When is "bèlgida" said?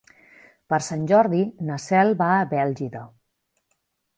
2.55-3.03